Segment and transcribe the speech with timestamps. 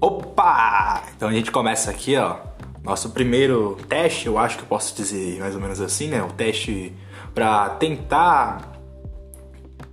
[0.00, 1.02] Opa!
[1.16, 2.36] Então a gente começa aqui, ó.
[2.82, 6.22] Nosso primeiro teste, eu acho que eu posso dizer mais ou menos assim, né?
[6.22, 6.92] O teste
[7.34, 8.72] pra tentar.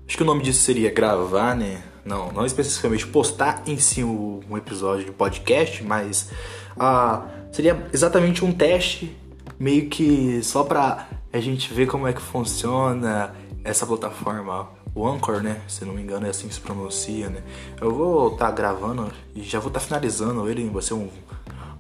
[0.08, 1.81] Acho que o nome disso seria gravar, né?
[2.05, 6.30] Não, não especificamente postar em si um episódio de podcast, mas
[6.77, 9.17] ah, seria exatamente um teste,
[9.58, 15.41] meio que só pra a gente ver como é que funciona essa plataforma o Anchor,
[15.41, 15.62] né?
[15.67, 17.41] Se não me engano é assim que se pronuncia, né?
[17.81, 21.09] Eu vou estar tá gravando e já vou estar tá finalizando ele, vai ser um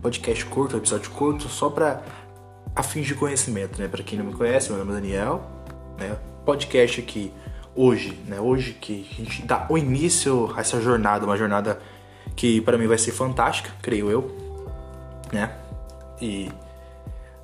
[0.01, 2.01] podcast curto, um episódio curto, só para
[2.75, 3.87] a de conhecimento, né?
[3.87, 5.43] Para quem não me conhece, meu nome é Daniel,
[5.97, 6.17] né?
[6.45, 7.31] Podcast aqui
[7.75, 8.39] hoje, né?
[8.39, 11.79] Hoje que a gente dá o início a essa jornada, uma jornada
[12.35, 14.35] que para mim vai ser fantástica, creio eu,
[15.31, 15.55] né?
[16.19, 16.51] E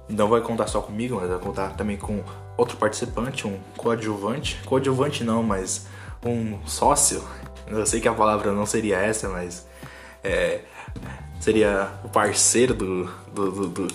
[0.08, 2.24] não vai contar só comigo, mas vai contar também com
[2.60, 4.60] outro participante, um coadjuvante.
[4.66, 5.88] Coadjuvante não, mas
[6.24, 7.24] um sócio.
[7.68, 9.66] Eu sei que a palavra não seria essa, mas
[10.24, 10.62] é,
[11.40, 13.88] seria o parceiro do, do, do, do,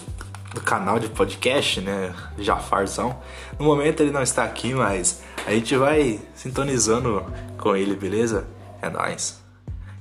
[0.54, 2.14] do canal de podcast, né?
[2.38, 3.20] Jafarzão.
[3.58, 7.24] No momento ele não está aqui, mas a gente vai sintonizando
[7.58, 8.46] com ele, beleza?
[8.80, 9.42] É nóis.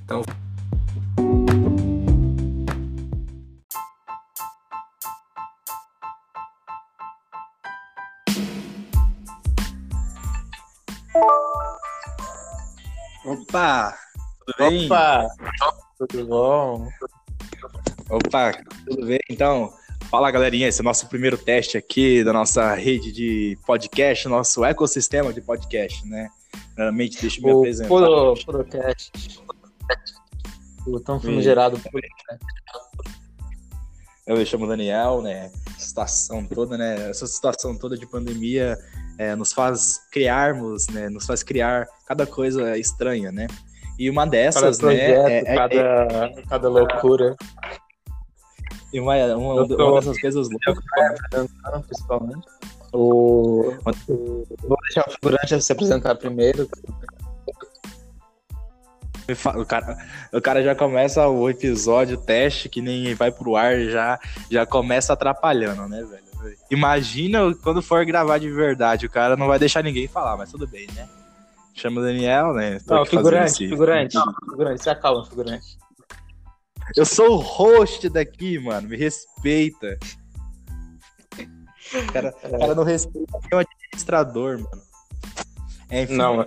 [0.04, 0.22] Então.
[13.24, 13.96] Opa!
[14.46, 14.84] Tudo bem?
[14.84, 15.28] Opa!
[15.98, 16.88] Tudo bom?
[18.10, 18.52] Opa,
[18.86, 19.18] tudo bem?
[19.30, 19.72] Então,
[20.10, 24.62] fala galerinha, esse é o nosso primeiro teste aqui da nossa rede de podcast, nosso
[24.62, 26.28] ecossistema de podcast, né?
[26.74, 27.88] Primeiramente, deixa eu me o apresentar.
[27.88, 29.40] Puro, Purocast.
[30.86, 32.44] O tão famigerado Purocast.
[34.26, 35.50] Eu me chamo Daniel, né?
[35.78, 37.08] Situação toda, né?
[37.08, 38.78] Essa situação toda de pandemia
[39.18, 41.08] é, nos faz criarmos, né?
[41.08, 43.46] Nos faz criar cada coisa estranha, né?
[43.98, 45.12] E uma dessas, cada né?
[45.14, 47.36] projeto, É, cada, é- cada loucura.
[48.92, 50.84] e uma, uma, tô- uma dessas coisas loucas.
[51.86, 52.46] Principalmente.
[52.92, 53.72] O-
[54.62, 56.68] Vou deixar o figurante se apresentar primeiro.
[59.56, 59.96] O cara,
[60.32, 64.18] o cara já começa o episódio, o teste, que nem vai pro ar, já,
[64.50, 66.24] já começa atrapalhando, né, velho?
[66.70, 70.66] Imagina quando for gravar de verdade, o cara não vai deixar ninguém falar, mas tudo
[70.66, 71.08] bem, né?
[71.72, 72.78] Chama o Daniel, né?
[72.86, 74.16] Tô Não, figurante, esse- figurante.
[74.50, 75.78] Figurante, se acalma, figurante.
[76.94, 79.98] Eu sou o host daqui, mano, me respeita.
[81.94, 84.82] O cara, o cara não respeita nem o administrador, mano.
[85.90, 86.46] Enfim, Não,